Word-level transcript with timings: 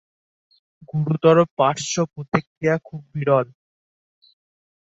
গুরুতর 0.91 1.37
পার্শ্ব 1.57 1.95
প্রতিক্রিয়া 2.13 2.75
খুব 2.87 3.01
বিরল। 3.13 3.47